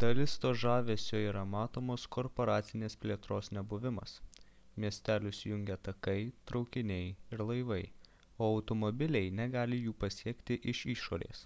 [0.00, 4.12] dalis to žavesio yra matomos korporacinės plėtros nebuvimas
[4.84, 6.16] miestelius jungia takai
[6.50, 7.80] traukiniai ir laivai
[8.26, 11.42] o automobiliai negali jų pasiekti iš išorės